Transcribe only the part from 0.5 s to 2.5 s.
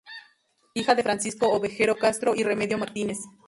Hija de Francisco Ovejero Castro y